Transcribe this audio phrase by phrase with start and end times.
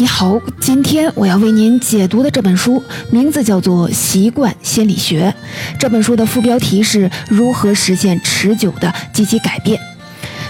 [0.00, 2.80] 你好，今天我要为您解读的这本书
[3.10, 5.34] 名字叫做《习惯心理学》。
[5.76, 9.80] 这本书的副标题是如何实现持久的积极改变。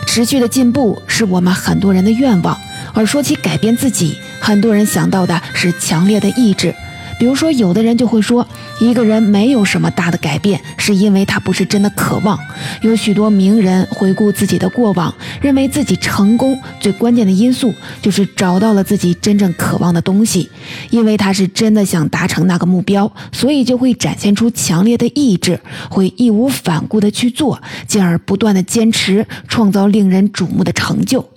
[0.07, 2.59] 持续的进步是我们很多人的愿望，
[2.93, 6.75] 而说起改变自己，很多人想到的是强烈的意志。
[7.19, 8.47] 比如说，有的人就会说，
[8.81, 12.39] 一个人没有什么大的改变，是因为他不是真的渴望。
[12.83, 20.49] 有许多名人回顾自己的过往，认为自己成功最关键的因素就是找到了自己真正渴望的东西，
[20.91, 25.59] 因为他是真的想达成那个目标，所以就会展现出强烈的意志，
[25.91, 31.29] 会义无反顾地去做，进而不断地坚持，创造令人瞩目的成就。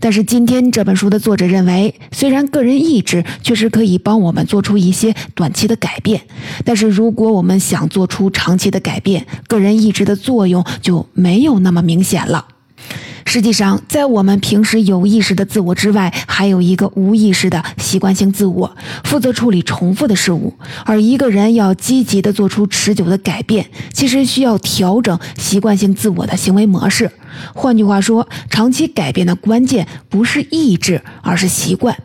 [0.00, 6.22] 但是今天这本书的作者认为，虽然个人意志确实可以帮我们做出一些短期的改变，
[6.64, 12.46] 但是如果我们想做出长期的改变，个人意志的作用就没有那么明显了。
[13.32, 20.52] 实际上，在我们平时有意识的自我之外，还有一个无意识的习惯性自我，负责处理重复的事物。
[20.84, 27.08] 而一个人要积极的做出持久的改变，其实需要调整习惯性自我的行为模式。
[27.54, 31.96] 换句话说，长期改变的关键不是意志，而是习惯。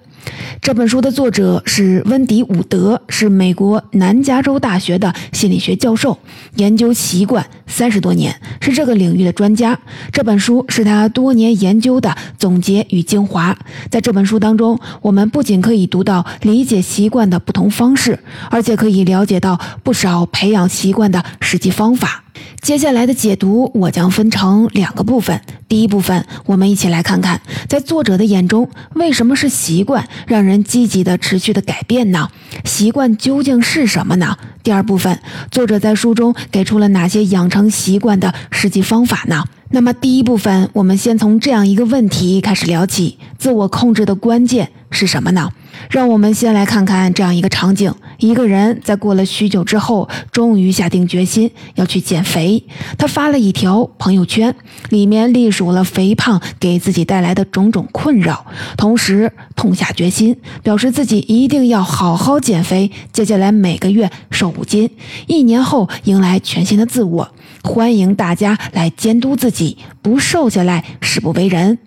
[0.61, 6.17] 这本书的作者是温迪·伍德，是美国南加州大学的心理学教授，
[6.55, 9.77] 研究习惯三十多年，是这个领域的专家。
[10.11, 13.55] 这本书是他多年研究的总结与精华。
[13.91, 22.23] 在这本书当中，我们不仅可以读到理解习惯的不同方式，而且可以了解到不少培养习惯的实际方法。
[22.61, 25.39] 接下来的解读，我将分成两个部分。
[25.67, 32.29] 第一部分，我们一起来看看，在作者的眼中，为什么是习惯让人积极的、持续的改变呢？
[32.63, 34.37] 习惯究竟是什么呢？
[34.61, 39.43] 第二部分，作者在书中给出了哪些养成习惯的实际方法呢？
[39.71, 45.49] 那么第一部分，我们先从这样一个问题开始聊起：自我控制的关键是什么呢？
[45.89, 52.63] 让我们先来看看这样一个场景：一个人在过了许久之后，终于下定决心要去减肥。
[52.97, 54.55] 他发了一条朋友圈，
[54.89, 58.45] 里面隶属了肥胖给自己带来的种种困扰，
[58.77, 62.91] 同时痛下决心，表示自己一定要好好减肥。
[63.11, 64.89] 接下来每个月瘦五斤，
[65.27, 67.31] 一年后迎来全新的自我。
[67.63, 71.79] 欢迎大家来监督自己，不瘦下来誓不为人。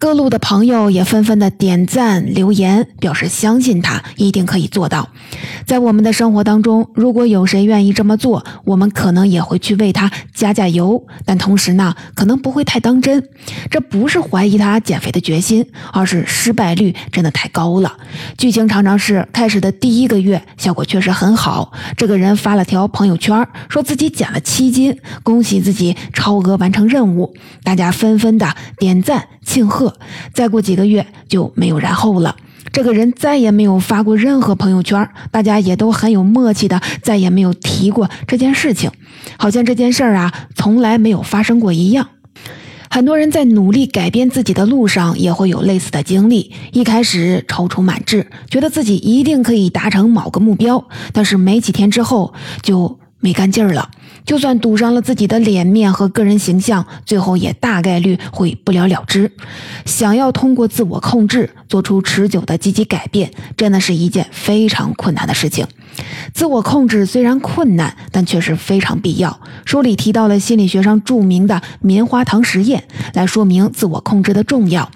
[0.00, 5.08] 各路的朋友也纷纷的点赞留言，表示相信他一定可以做到。
[5.66, 13.28] 在我们的生活当中，如果有谁愿意这么做，我们可能也会去为他加加油，但同时呢，可能不会太当真。
[13.72, 17.96] 这不是怀疑他减肥的决心，而是失败率真的太高了。
[18.36, 27.34] 剧情常常是开始的第一个月效果确实很好，这个人发了条朋友圈，说自己减了七斤，恭喜自己超额完成任务，
[27.64, 29.96] 大家纷纷的点赞庆贺。
[30.34, 32.36] 再过几个月就没有然后了，
[32.70, 38.90] 这个人再也没有发过任何朋友圈，大家也都很有默契的再也没有提过这件事情，
[39.38, 42.10] 好像这件事儿啊从来没有发生过一样。
[42.90, 52.32] 很多人在努力改变自己的路上也会有类似的经历，一开始踌躇满志，觉得自己一定可以达成某个目标，但是没几天之后
[52.62, 53.90] 就没干劲儿了。
[54.24, 59.30] 就算赌上了自己的脸面和个人形象，最后也大概率会不了了之。
[59.84, 65.66] 想要通过自我控制做出持久的积极改变，真的是一件非常困难的事情。
[66.32, 69.40] 自我控制虽然困难，但却是非常必要。
[69.64, 72.84] 书里提到了心理学上著名的棉花糖实验，
[73.14, 74.90] 来说明自我控制的重要。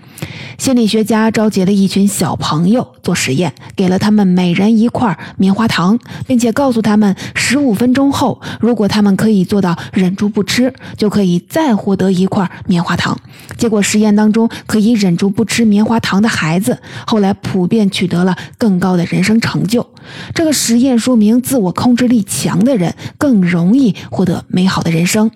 [0.58, 13.18] 心理学家召集了一群小朋友做实验，给了他们每人一块棉花糖，并且告诉他们，十五分钟后，如果他们可以做到忍住不吃，就可以再获得一块棉花糖。
[13.56, 19.88] 结果实验当中，可以忍住不吃棉花糖的孩子，后来普遍取得了更高的人生成就。
[20.34, 25.30] 这个实验说明，自我控制力强的人更容易获得美好的人生。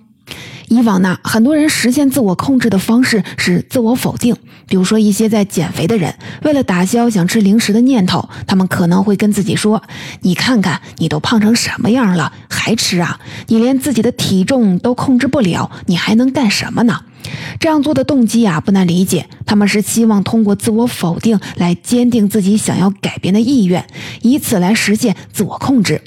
[0.69, 4.37] 以往呢，很多人实现自我控制的方式是自我否定。
[4.67, 9.81] 比如说，一些在减肥的人，为了打消想吃零食的念头，他们可能会跟自己说
[10.23, 13.21] ：“你看看，你都胖成什么样了，还吃啊？
[13.47, 17.01] 你连自己的体重都控制不了，你还能干什么呢？”
[17.61, 23.87] 这样做的动机啊，不难理解，他们是希望通过自我否定来坚定自己想要改变的意愿，
[24.23, 26.03] 以此来实现自我控制。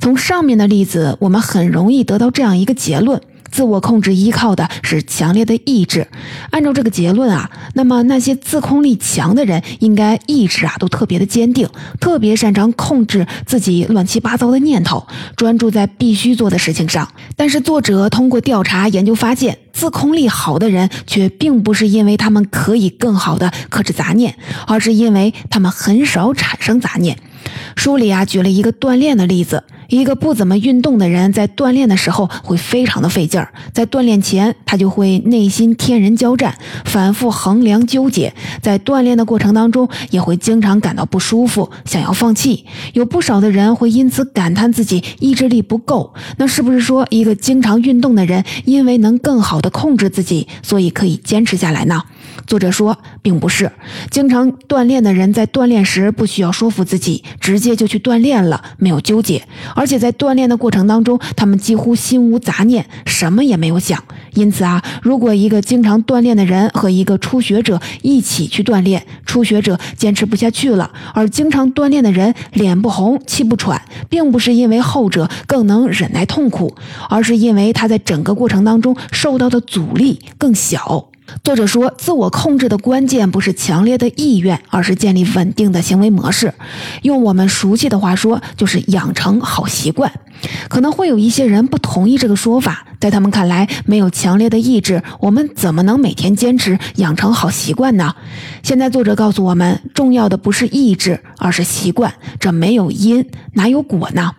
[0.00, 3.20] 从上面的例子，我们很容易得到这样一个结论。
[3.52, 6.08] 自我控制依靠的是强烈的意志。
[6.50, 11.68] 按照这个结论啊，那么那些自控力强的人，应该意志啊都特别的坚定，
[12.00, 15.06] 特别擅长控制自己乱七八糟的念头，
[15.36, 17.06] 专注在必须做的事情上。
[17.36, 24.34] 但是作者通过调查研究发现，自控力好的人却并不是因为他们可以更好的克制杂念，
[24.66, 27.18] 而是因为他们很少产生杂念。
[27.76, 29.64] 书里啊举了一个锻炼的例子。
[29.92, 36.56] 一个不怎么运动的人，在锻炼的时候会非常的费劲儿，在锻炼前，他就会内心天人交战，
[36.86, 42.64] 反复衡量纠结，在锻炼的过程当中，也会经常感到不舒服，想要放弃。
[42.94, 46.14] 有不少的人会因此感叹自己意志力不够。
[46.38, 52.02] 那是不是说，一个经常运动的人，因为能更好的控制自己，所以可以坚持下来呢？
[52.46, 53.70] 作者说，并不是。
[54.10, 59.46] 经常锻炼的人，在锻炼时不需要说服自己，直接就去锻炼了，没有纠结。
[59.82, 64.00] 而且在锻炼的过程当中，他们几乎心无杂念，什么也没有想。
[64.34, 76.76] 因此啊，如果一个经常锻炼的人和一个初学者一起去锻炼，初学者坚持不下去了，而经常锻炼的人脸不红气不喘，并不是因为后者更能忍耐痛苦，
[77.08, 81.08] 而是因为他在整个过程当中受到的阻力更小。
[81.42, 86.54] 作者说，自我控制的关键不是强烈的意愿，而是建立稳定的行为模式。
[87.02, 90.12] 用我们熟悉的话说，就是养成好习惯。
[90.68, 98.14] 可能会有一些人不同意这个说法，在他们看来，没有强烈的意志，我们怎么能每天坚持养成好习惯呢？
[98.62, 102.14] 现在作者告诉我们，重要的不是意志，而是习惯。
[102.38, 104.32] 这没有因，哪有果呢？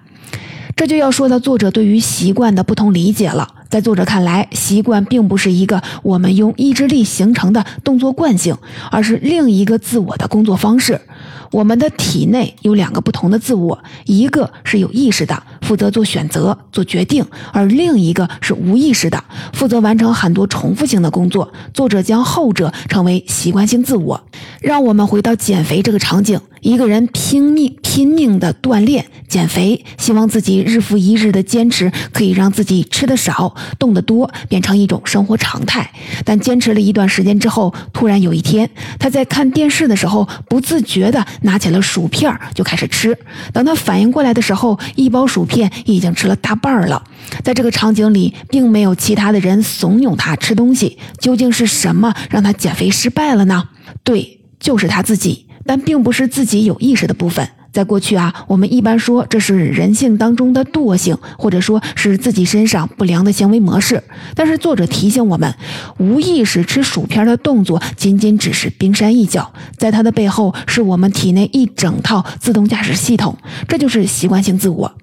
[0.75, 3.52] 这就要说到作者对于习惯的不同理解了。
[3.73, 8.55] 在作者看来，习惯并不是一个我们用意志力形成的动作惯性，
[8.91, 11.01] 而是另一个自我的工作方式。
[11.49, 19.23] 我们的体内有两个不同的自我，一个是有意识的，负责做选择、做决定；而另一个是无意识的，
[19.53, 21.51] 负责完成很多重复性的工作。
[21.73, 24.21] 作者将后者称为习惯性自我。
[24.61, 26.39] 让我们回到减肥这个场景。
[26.61, 35.91] 一个人拼命拼命的锻炼减肥，希望自己日复一日的坚持可以让自己吃的少、动得多，变成一种生活常态。
[36.23, 43.17] 但坚持了一段时间之后，突然有一天，他在看电视的时候，不自觉的拿起了薯片就开始吃。
[43.51, 47.03] 等他反应过来的时候，一包薯片片已经吃了大半儿了。
[47.43, 50.97] 在这个场景里，并没有其他的人怂恿他吃东西。
[51.19, 53.69] 究竟是什么让他减肥失败了呢？
[54.03, 55.47] 对，就是他自己。
[55.65, 57.47] 但并不是自己有意识的部分。
[57.71, 64.03] 在过去啊，我们一般说这是人性当中的惰性，或者说是自己身上不良的行为模式。
[64.35, 65.55] 但是作者提醒我们，
[65.97, 73.35] 无意识吃薯片的动作仅仅只是冰山一角，在它的背后是我们体内一整套自动驾驶系统，
[73.67, 74.93] 这就是习惯性自我。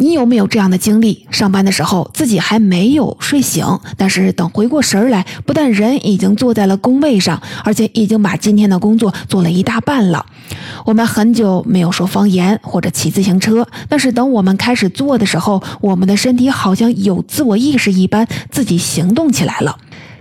[0.00, 1.26] 你有没有这样的经历？
[1.30, 3.66] 上班的时候自己还没有睡醒，
[3.98, 10.24] 但是等回过神来，不但人已经坐在了工位上，而且已经把今天的工作做了一大半了。
[10.86, 19.78] 我们很久没有说方言或者骑自行车，但是等我们开始做的时候，我们的身体好像有自我意识一般，自己行动起来了。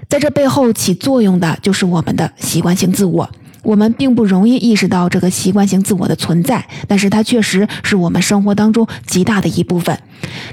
[0.09, 3.29] 在这背后起作用的就是我们的习惯性自我。
[3.69, 9.95] 我们并不容易意识到这个习惯性自我的存在，但是它确实是我们生活当中极大的一部分。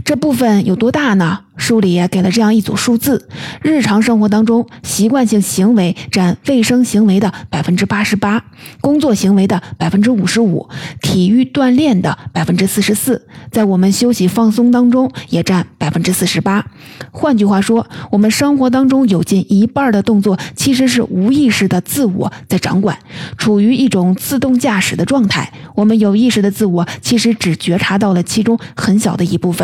[0.04, 1.40] 这部分有多大呢？
[1.56, 3.30] 书里也给了这样一组数字：
[3.62, 8.44] 日常生活当中，习惯性行为占卫生行为的百分之八十八，
[8.82, 10.68] 工作行为的百分之五十五，
[11.00, 16.66] 体育锻炼的百分之四十四，在我们休息放松当中也占百分之四十八。
[17.10, 22.98] 换句话说，我们生活当中有近一半的动作其实是无意识的自我在掌管，
[23.38, 25.50] 处于一种自动驾驶的状态。
[25.74, 29.55] 我们有意识的自我其实只觉察到了其中很小的一部分，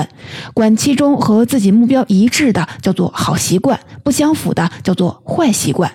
[0.55, 1.73] 管其中和自己。
[1.73, 5.91] 目标一致的叫做好习惯，不相符的叫做坏习惯。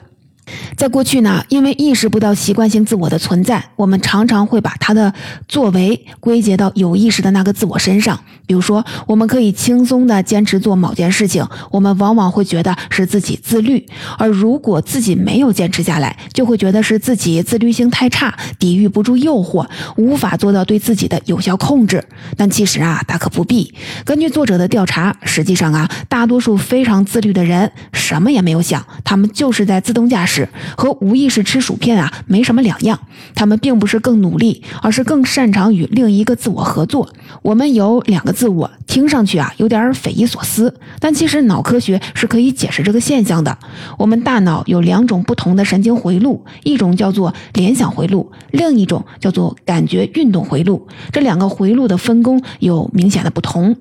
[0.76, 5.14] 在过去呢，因为意识不到习惯性自我的存在，我们常常会把他的
[5.48, 8.20] 作为归结到有意识的那个自我身上。
[8.46, 13.78] 比如说，我们可以轻松地坚持做某件事情，我们往往会觉得是自己自律；
[14.18, 22.04] 而如果自己没有坚持下来，就会觉得是自己自律性太差，抵御不住诱惑，无法做到对自己的有效控制。
[22.38, 23.74] 但其实啊，大可不必。
[24.06, 30.37] 根据作者的调查，实际上啊，大多数非常自律的人什么也没有想，他们就是在自动驾驶。
[30.76, 33.00] 和无意识吃薯片啊没什么两样，
[33.34, 37.10] 他们并不是更努力，而是更擅长与另一个自我合作。
[37.42, 43.58] 我们有两个自我，听上去啊有点匪夷所思，但其实脑科学是可以解释这个现象的。
[43.98, 50.88] 我们大脑有两种不同的神经回路，一种叫做联想回路，另一种叫做感觉运动回路。
[51.12, 53.76] 这两个回路的分工有明显的不同。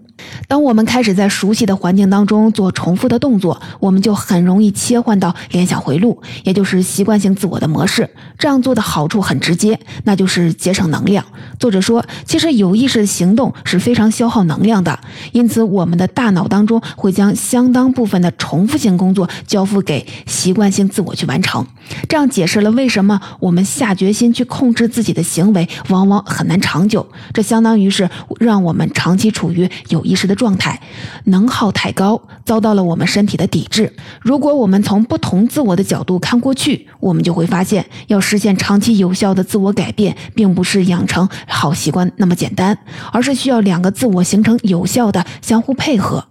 [0.49, 8.09] 当我们开始在熟悉的环境当中做重复的动作，我们就很容易切换到联想回路，也就是习惯性自我的模式。
[8.39, 11.25] 这样做的好处很直接，那就是节省能量。
[11.59, 14.99] 作者说，其实有意识的行动是非常消耗能量的，
[15.33, 21.67] 因此我们的大脑当中会将相当部分的重复性工作交付给习惯性自我去完成。
[22.09, 27.07] 这样解释了为什么我们下决心去控制自己的行为往往很难长久。
[27.33, 28.09] 这相当于是
[28.39, 30.81] 让我们长期处于有意识的状态，
[31.25, 33.93] 能耗太高，遭到了我们身体的抵制。
[34.23, 42.79] 如果我们从不同自我的角度看过去，我们就会发现，要实现长期有效的自我改变，并不是养成好习惯那么简单，
[43.13, 46.25] 而是需要两个自我形成有效的相互配合。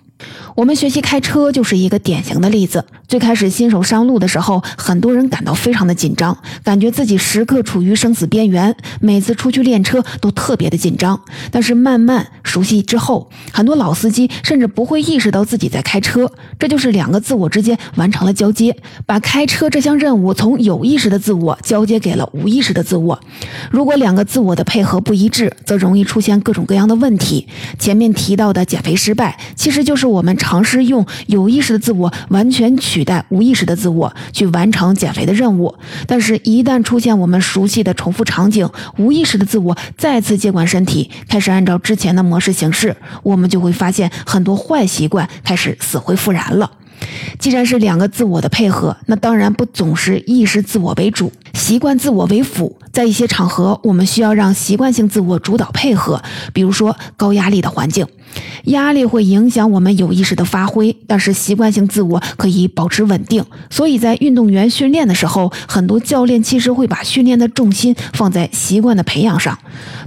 [0.55, 2.85] 我们学习开车就是一个典型的例子。
[3.07, 11.21] 最开始新手上路的时候，很多人感到非常的紧张，感觉自己时刻处于生死边缘，每次出去练车都特别的紧张。
[11.51, 23.19] 但是慢慢熟悉之后，很多老司机甚至不会意识到自己在开车，这就是两个自我之间完成了交接，把开车这项任务从有意识的自我交接给了无意识的自我。
[23.69, 27.47] 如果两个自我的配合不一致，则容易出现各种各样的问题。
[27.77, 30.35] 前面提到的减肥失败，其实就是我们。
[30.37, 35.73] 尝试用有意识的自我完全取代无意识的自我去完成减肥的任务，
[36.05, 46.69] 但是，一旦出现我们熟悉的重复场景，无意识的自我再次接管身体，开始按照之前的模式行事，我们就会发现很多坏习惯开始死灰复燃了。
[47.39, 52.77] 既然是两个自我的配合，那当然不总是意识自我为主，习惯自我为辅。
[52.95, 56.23] 在一些场合，我们需要让习惯性自我主导配合，
[56.53, 58.07] 比如说高压力的环境，
[58.67, 63.43] 压力会影响我们有意识的发挥，但是习惯性自我可以保持稳定。
[63.69, 69.59] 所以在运动员训练的时候，很多教练其实会把训练的重心放在习惯的培养上。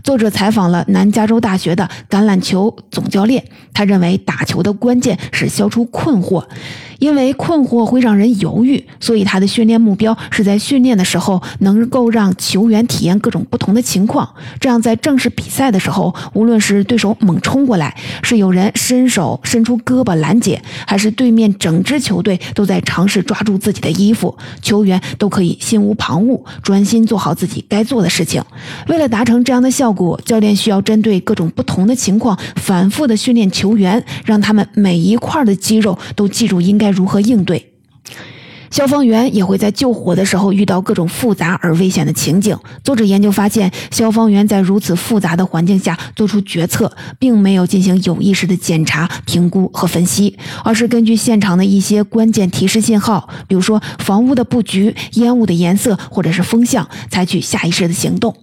[0.02, 6.42] 作者采访了南加州大学的橄榄球总教练，他认为打球的关键是消除困惑。
[6.98, 14.28] 因为困惑会让人犹豫，所以他的训练目标是在训练的时候能够让球员体验各种不同的情况，
[14.60, 28.42] 这样在正式比赛的时候，无论是对手猛冲过来，是有人伸手伸出胳膊拦截，还是对面整支球队都在尝试抓住自己的衣服，球员都可以心无旁骛，专心做好自己该做的事情。
[28.88, 36.88] 为了达成这样的效果，教练需要针对各种不同的情况，反复的训练球员，让他们每一块的肌肉都记住应该。
[36.88, 37.77] 如何应对？
[38.70, 42.56] 消防员也会在救火的时候遇到各种复杂而危险的情景。
[42.84, 58.34] 作者研究发现，消防员在如此复杂的环境下做出决策，并没有进行有意识的检查、评估和分析，而是根据现场的一些关键提示信号，比如说房屋的布局、烟雾的颜色或者是风向，采取下意识的行动。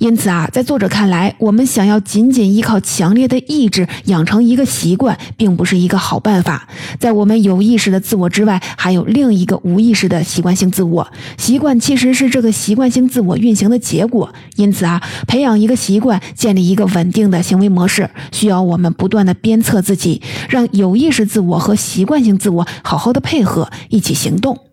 [0.00, 6.68] 因此啊，在作者看来，我们想要仅仅依靠强烈的意志养成一个习惯，并不是一个好办法。
[6.98, 11.06] 在我们有意识的自我之外，还有另一个无意识的习惯性自我。
[11.38, 14.32] 习惯其实是这个习惯性自我运行的结果。
[14.56, 24.71] 因此啊，培养一个习惯，建立一个稳定的行为模式，需要我们不断的鞭策自己，让有意识自我和习惯性自我好好的配合，一起行动。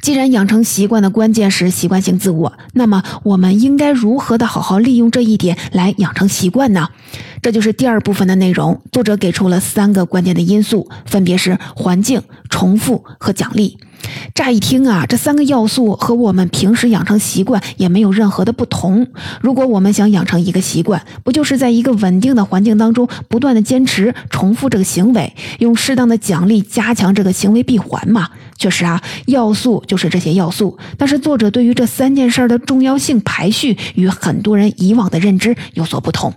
[0.00, 6.88] 既然养成习惯的关键是习惯性自我，那么我们应该如何的好好利用这一点来养成习惯呢？
[7.42, 8.80] 这就是第二部分的内容。
[8.90, 13.78] 作者给出了三个关键的因素，分别是环境、重复和奖励。
[14.34, 19.06] 乍一听啊，这三个要素和我们平时养成习惯也没有任何的不同。
[19.40, 28.28] 如果我们想养成一个习惯，不就是在一个稳定的环境当中不断的坚持重复这个行为，用适当的奖励加强这个行为闭环吗？
[28.58, 36.32] 确实啊，要素就是这些要素，但是作者对于这三件事儿的重要性排序与很多人以往的认知有所不同。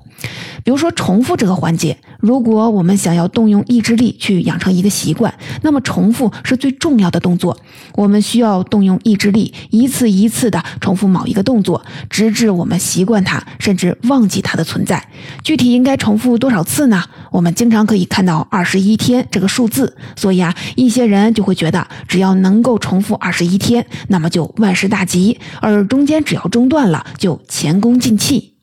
[0.64, 5.32] 比如说重复这个环节，如果我们想要动用意志力去养成一个习惯，
[5.62, 7.55] 那么重复是最重要的动作。
[7.94, 15.08] 我们需要动用意志力，一次一次的重复某一个动作，直至我们习惯它，甚至忘记它的存在。
[15.44, 17.04] 具体应该重复多少次呢？
[17.32, 28.54] 我们经常可以看到二十一天这个数字，所以啊，一些人就会觉得，只要能够重复二十一天，那么就万事大吉，而中间只要中断了，就前功尽弃。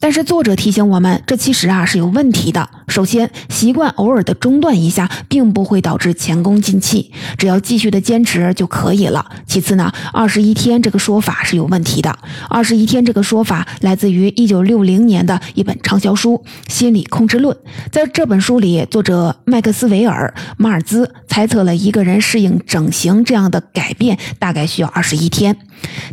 [0.00, 2.68] 但是作者提醒我们，这其实啊是有问题的。
[2.92, 9.24] 首先，习惯偶尔的中断一下，并不会导致前功尽弃，只要继续的坚持就可以了。
[9.46, 12.14] 其次呢，二十一天这个说法是有问题的。
[12.50, 16.34] 二十一天这个说法来自于一九六零年的一本畅销书
[16.70, 17.56] 《心理控制论》。
[17.90, 25.56] 在这本书里，作者麦克斯韦尔·马尔兹猜测了一个人适应整形这样的改变大概需要二十一天。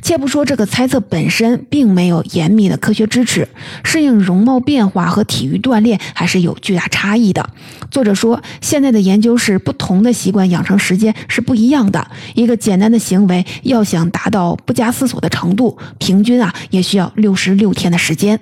[0.02, 3.48] 且不说这个猜测本身并没有严密的科学支持，
[3.84, 7.50] 适应容貌变化和体育锻炼还是有巨大差异的。
[7.90, 12.12] 作者说，现在的研究是不同的习惯养成时间是不一样的。
[12.36, 18.40] 一个简单的行为要想达到不加思索的程度，平均啊也需要六十六天的时间。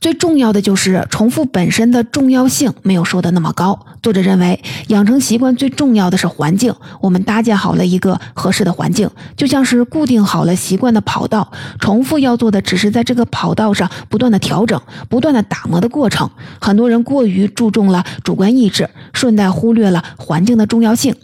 [0.00, 3.86] 最重要的就是重复本身的重要性没有说的那么高。
[4.02, 6.74] 作者认为，养成习惯最重要的是环境。
[7.00, 16.28] 我们搭建好了一个合适的环境，就像是固定好了习惯的跑道，重复要做的只是在这个跑道上不断的调整、不断的打磨的过程。
[16.60, 21.14] 很多人过于注重了主观意志，顺带忽略了环境的重要性。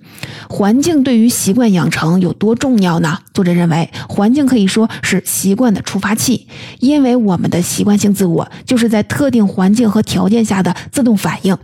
[0.48, 3.18] 环境对于习惯养成有多重要呢？
[3.34, 6.46] 作者认为，环境可以说是习惯的触发器，
[6.78, 11.58] 因为我们的习惯性自我就是在特定环境和条件下的自动反应。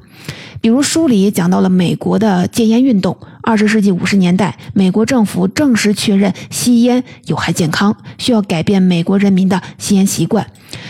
[0.65, 3.15] 比如书里讲到了美国的戒烟运动。
[3.43, 10.47] 二十世纪五十年代，美国政府正式确认吸烟有害健康，需要改变美国人民的吸烟习惯。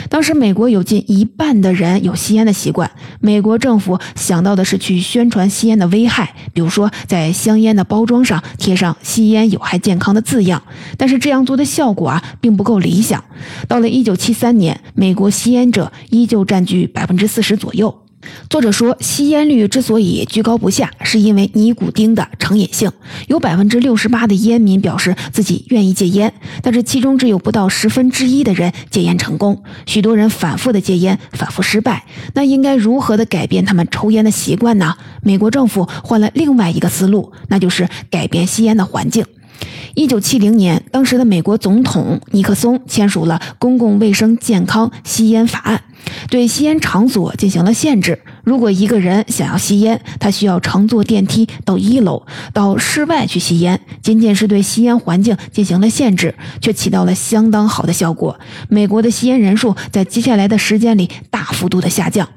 [0.09, 2.89] 当时，美国有近一半的人有吸烟的习惯。
[3.19, 10.63] 美国政府想到的是去宣传吸烟的危害，比如说在香烟的包装上贴上“吸烟有害健康”的字样。
[10.97, 13.25] 但是这样做的效果啊，并不够理想。
[13.67, 18.04] 到了一九七三年，美国吸烟者依旧占据百分之四十左右。
[18.49, 22.91] 作者说，吸烟率之所以居高不下，是因为尼古丁的成瘾性。
[23.29, 29.63] 有百分之六十八的烟民表示自己愿意戒烟，但是其中只有不到十分之一的人戒烟成功。
[29.87, 32.05] 许多人反复的戒烟，反复失败。
[32.35, 34.97] 那应该如何的改变他们抽烟的习惯呢？
[35.23, 39.25] 美国政府换了另外一个思路，那就是改变吸烟的环境。
[39.95, 45.83] 一九七零年，当时的美国总统尼克松签署了《公共卫生健康吸烟法案》。
[46.29, 48.21] 对吸烟场所进行了限制。
[48.45, 53.81] 如果一个人想要吸烟，他需要乘坐电梯到一楼，到室外去吸烟。
[54.03, 58.39] 仅仅是对吸烟环境进行了限制，却起到了相当好的效果。
[58.69, 62.29] 美国的吸烟人数在接下来的时间里大幅度的下降。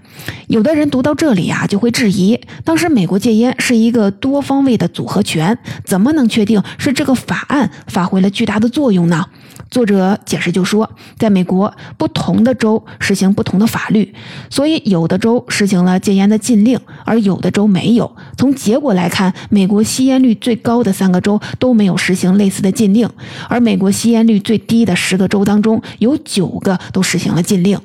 [0.48, 9.26] 有的人读到这里呀，就会质疑：当时美国戒烟是一个多方位的组合拳，怎么能确定是这个法案发挥了巨大的作用呢？
[9.70, 14.14] 作者解释就说，在美国，不同的州实行不同的法律，
[14.50, 18.16] 所以有的州实行了戒烟的禁令，而有的州没有。
[18.38, 23.10] 从结果来看，美国吸烟率最高的三个州都没有实行类似的禁令，
[23.50, 27.80] 而美国吸烟率最低的十个州当中，有九个都实行了禁令。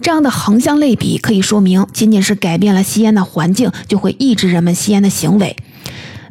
[0.00, 5.54] 这样的横向类比可以说明，仅仅是改变了吸烟的环境，就会抑制人们吸烟的行为。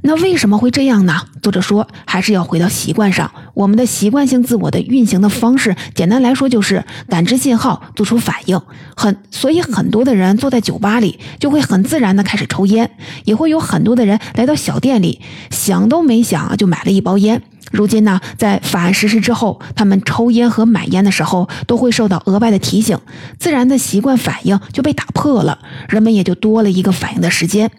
[0.03, 1.21] 那为什么会这样呢？
[1.43, 3.31] 作者说，还是要回到习惯上。
[3.53, 8.59] 我们的习惯性自我的运行的方式，简单来说就是感知信号，做出反应。
[8.95, 12.87] 很，所以很多的人坐在酒吧里，就会很自然的开始抽烟；
[13.25, 17.43] 也会有很多的人来到小店里，想都没想就买了一包烟。
[17.71, 22.97] 如今呢，在法案实施之后，他们抽烟和买烟的时候都会受到额外的提醒，
[23.39, 25.57] 自然的习惯反应就被打破了，
[25.89, 27.71] 人们也就多了一个反应的时间。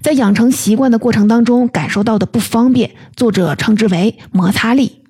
[0.00, 5.01] 在养成习惯的过程当中，感受到的不方便，作者称之为摩擦力。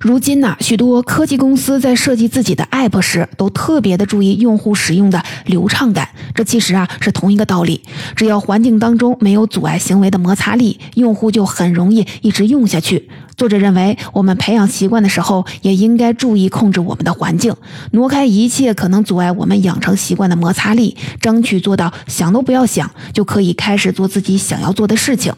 [0.00, 6.08] 如今呢，许多科技公司在设计自己的 App 时，都特别的注意用户使用的流畅感。
[6.34, 7.82] 这其实啊是同一个道理。
[8.16, 13.08] 只要环境当中没有阻碍行为的摩擦力，用户就很容易一直用下去。
[13.36, 17.54] 作者认为，我们培养习惯的时候，也应该注意控制我们的环境，
[17.92, 25.32] 挪开一切可能阻碍我们养成习惯的摩擦力，争取做到想都不要想，就可以开始做自己想要做的事情。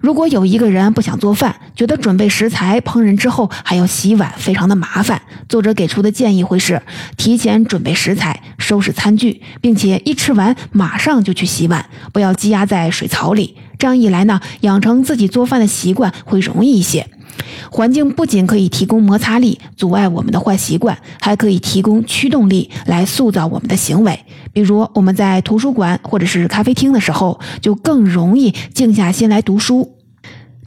[0.00, 5.20] 如果有一个人不想做饭，觉得准备食材、烹饪之后还要洗碗，非常的麻烦。
[5.48, 6.80] 作者给出的建议会是：
[7.16, 13.56] 提前准备食材，收拾餐具，并且一吃完马上就去洗碗，不要积压在水槽里。
[13.78, 17.08] 这样一来呢，养成自己做饭的习惯会容易一些。
[17.70, 24.18] 环境不仅可以提供摩擦力，阻碍我们的坏习惯，还可以提供驱动力来塑造我们的行为。
[24.52, 29.95] 比如我们在图书馆或者是咖啡厅的时候，就更容易静下心来读书。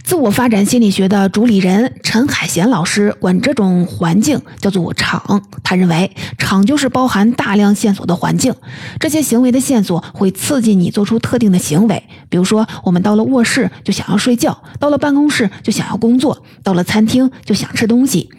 [0.09, 5.43] 自我发展心理学的主理人陈海贤老师管这种环境叫做场。
[5.63, 8.51] 他认为，场就是包含大量线索的环境。
[8.99, 12.03] 这些行为的线索会刺激你做出特定的行为。
[12.27, 18.31] 比如说，我们到了卧室就想要睡觉，到了办公室就想要工作，到了餐厅就想吃东西。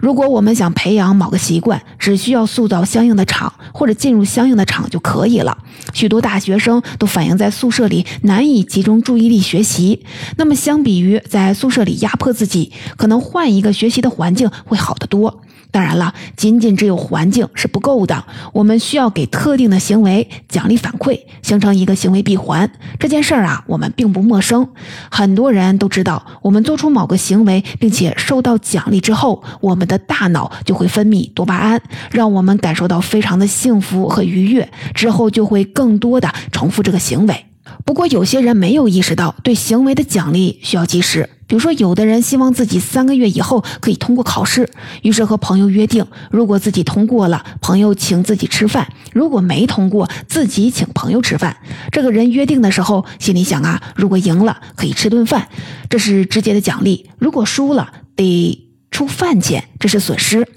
[0.00, 5.56] 如果我们想培养某个习惯，只需要塑造相应的场或者进入相应的场就可以了。
[5.94, 10.04] 许多大学生都反映在宿舍里难以集中注意力学习。
[10.36, 15.42] 那么，相比于在宿舍里压迫自己，可能换一个学习的环境会好得多。
[15.70, 22.70] 当然了，仅仅只有环境是不够的，我们需要给特定的行为奖励反馈，形成一个行为闭环。
[23.00, 24.68] 这件事儿啊，我们并不陌生，
[25.10, 37.46] 很多人都知道，我们做出某个行为并且受到奖励之后，我们的大脑就会分泌多巴胺，让我们感受到非常的幸福和愉悦，之后就会更多的重复这个行为。
[37.84, 41.28] 不过，有些人没有意识到，对行为的奖励需要及时。
[41.46, 44.70] 比如说，有的人希望自己三个月以后可以通过考试，
[45.02, 51.58] 于是和朋友约定，如果自己通过了，朋友请自己吃饭；如果没通过，自己请朋友吃饭。
[51.92, 55.48] 这个人约定的时候，心里想啊，如果赢了可以吃顿饭，
[55.90, 60.48] 这是直接的奖励；如果输了得出饭钱，这是损失。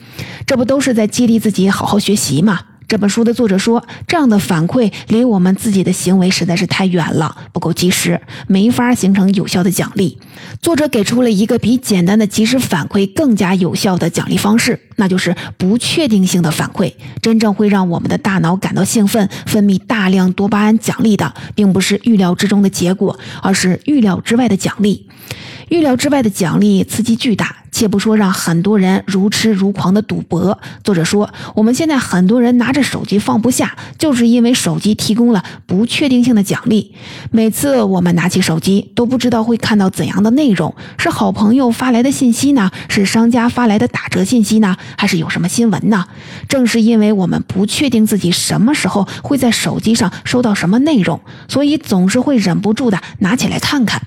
[0.45, 2.61] 这不都是在激励自己好好学习吗？
[2.87, 10.17] 这本书的作者说，这样的反馈离我们自己的行为实在是太远了，不够及时，没法形成有效的奖励。
[10.61, 16.93] 作者给出了一个比简单的及时反馈更加有效的奖励方式，那就是不确定性的反馈。
[17.21, 25.05] 真正会让我们的大脑感到兴奋、分泌大量多巴胺奖励的，并不是预料之中的结果，而是预料之外的奖励。
[25.69, 30.57] 预料之外的奖励刺激巨大，且不说让很多人如痴如狂的赌博。
[30.81, 36.95] 作者说，我们现在很多人拿着手机放不下，就是因为手机提供了不确定性的奖励。
[37.31, 42.71] 每次我们拿起手机，都不知道会看到怎样的内容：是好朋友发来的信息呢？
[42.87, 44.77] 是商家发来的打折信息呢？
[44.97, 46.05] 还是有什么新闻呢？
[46.47, 54.01] 正是因为我们不确定自己什么时候会在手机上收到什么内容，所以总是会忍不住的拿起来看看。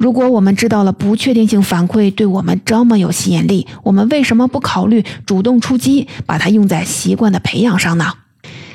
[0.00, 8.14] 如果我们知道了不确定性反馈对我们这么有吸引力，我们为什么不考虑主动出击，把它用在习惯的培养上呢？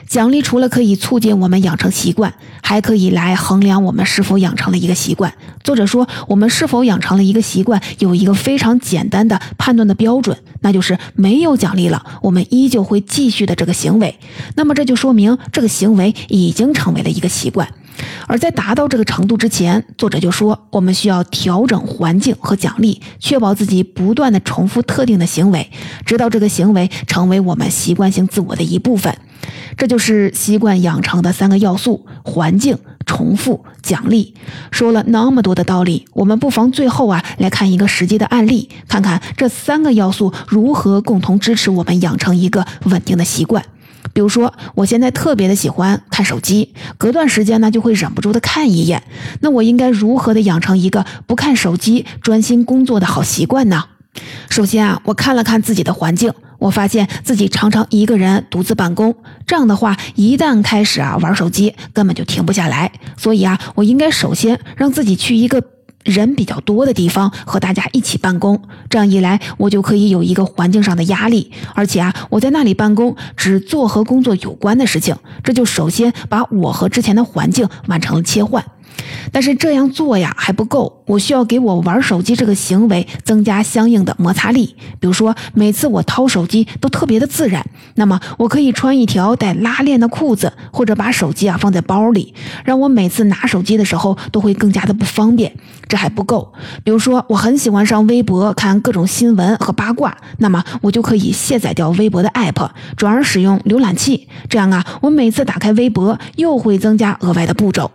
[0.08, 5.34] 奖励除了可以促进我们养成习惯，还可以来衡量我们是否养成了一个习惯。
[5.64, 14.20] 作者说，我们是否养成了一个习惯，有一个非常简单的判断的标准，那就是没有奖励了，我们依旧会继续的这个行为。
[14.56, 17.68] 那么这就说明这个行为已经成为了一个习惯。
[18.28, 25.70] 而在达到这个程度之前，作者就说，我们需要调整环境和奖励，确保自己不断的重复特定的行为，
[26.06, 29.16] 直到这个行为成为我们习惯性自我的一部分。
[29.78, 34.34] 这就是习惯养成的三个要素：环境、重复、奖励。
[34.72, 43.64] 说了那么多的道理，我们不妨最后啊来看一个实际的案例，看看这三个要素如何共同支持我们养成一个稳定的习惯。
[44.16, 49.04] 比如说，我现在特别的喜欢看手机，隔段时间呢就会忍不住的看一眼。
[49.42, 53.84] 那我应该如何的养成一个不看手机、专心工作的好习惯呢？
[54.50, 59.14] 首先啊，我看了看自己的环境，我发现自己常常一个人独自办公。
[59.46, 62.94] 这样的话，一旦开始啊玩手机，根本就停不下来。
[63.18, 65.62] 所以啊，我应该首先让自己去一个。
[66.06, 78.64] 人比较多的地方和大家一起办公，这样一来我就可以有一个环境上的压力，而且啊，我在那里办公只做和工作有关的事情，这就首先把我和之前的环境完成了切换。
[79.32, 84.76] 但是这样做呀还不够，我需要给我玩手机这个行为增加相应的摩擦力。
[85.00, 95.52] 比如说，每次我掏手机都特别的自然，那么我可以穿一条带拉链的裤子，或者把手机啊放在包里，让我每次拿手机的时候都会更加的不方便。
[95.88, 96.54] 这还不够，
[96.84, 104.28] 比如说我很喜欢上微博看各种新闻和八卦，那么我就可以卸载掉微博的 app，转而使用浏览器。
[104.50, 107.92] 这样啊，我每次打开微博又会增加额外的步骤。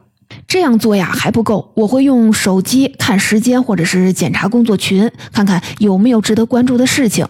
[0.47, 7.27] 这样做呀还不够，我会用手机看时间，或者是检查工作群，看看有没有值得关注的事情。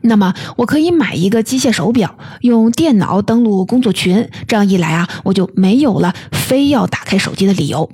[0.00, 7.90] 那么我可以买一个机械手表，用电脑登录工作群，这样一来啊，我就没有了非要打开手机的理由。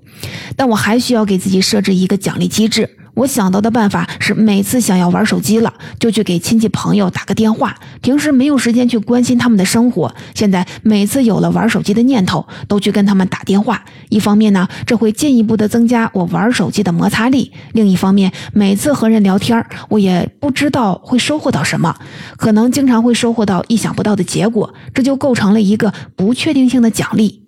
[0.55, 2.98] 但我还需要给自己设置一个奖励机制。
[3.19, 7.75] 我想到的办法是，每次想要玩手机了，就去给亲戚朋友打个电话。
[8.01, 13.85] 平时没有时间去关心他们的生活，现在每次有了玩手机的念头，都去跟他们打电话。
[14.09, 21.93] 一方面呢，这会进一步的增加我玩手机的摩擦力；另一方面，每次和人聊天，我也不知道会收获到什么，
[22.37, 27.48] 可能经常会收获到意想不到的结果，这就构成了一个不确定性的奖励。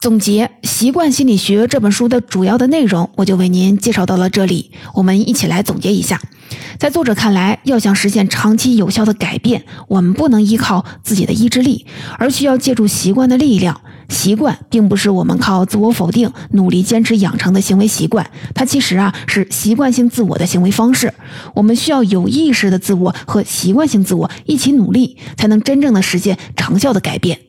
[0.00, 4.70] 总结《习惯心理学》这本书的主要的内容，我就为您介绍到了这里。
[4.94, 6.20] 我们一起来总结一下。
[6.78, 11.84] 在作者看来，要想实现长期有效的改变，我们不能依靠自己的意志力，
[12.16, 13.80] 而需要借助习惯的力量。
[14.08, 21.12] 习惯并不是我们靠自我否定努力坚持养成的行为习惯，它其实啊是习惯性自我的行为方式。
[21.54, 27.40] 我们需要有意识的自我和习惯性自我一起努力，才能真正的实现长效的改变。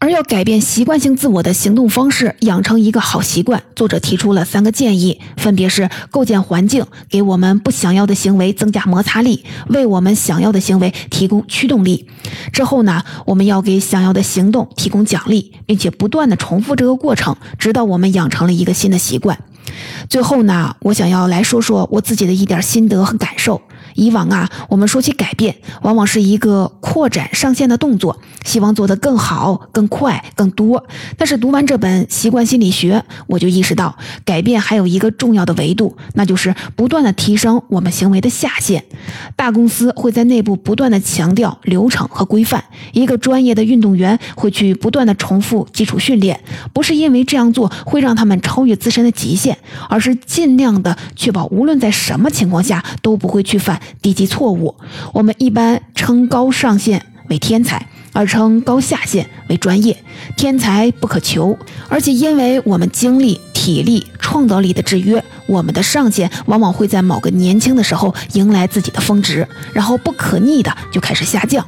[0.00, 12.08] 而要改变习惯性自我的行动方式，养成一个好习惯，作者提出了三个建议，分别是构建环境，给我们不想要的行为增加摩擦力，为我们想要的行为提供驱动力。
[12.50, 19.38] 之后呢，我们要给想要的行动提供奖励，并且不断的重复这个过程，直到我们养成了一个新的习惯。
[20.08, 23.60] 最后呢，我想要来说说我自己的一点心得和感受。
[23.94, 30.84] 以往啊，我们说起改变，往往是一个扩展上限的动作，希望做得更好、更快、更多。
[31.16, 38.84] 但是读完这本《习惯心理学》，我就意识到，改变还有一个重要的维度，那就是不断的提升我们行为的下限。
[39.36, 46.40] 大公司会在内部不断的强调流程和规范，一个专业的运动员会去不断的重复基础训练，
[46.72, 49.56] 不是因为这样做会让他们超越自身的极限，
[49.88, 54.74] 而是尽量的确保无论在什么情况下都不会去犯低级错误，
[55.12, 59.96] 我们一般称高上限为天才，而称高下限为专业。
[60.36, 71.66] 天才不可求，而且因为我们精力、体力、创造力的制约，我们的上限往往会在某个年轻的时候迎来自己的峰值，然后不可逆的就开始下降。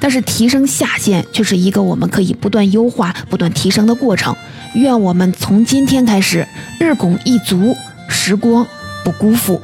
[0.00, 4.34] 但是提升下限却是一个我们可以不断优化、不断提升的过程。
[4.74, 6.46] 愿我们从今天开始，
[6.78, 7.74] 日拱一卒，
[8.08, 8.66] 时光
[9.04, 9.60] 不辜负。